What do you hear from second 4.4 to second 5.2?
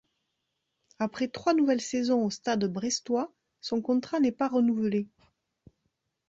renouvelé.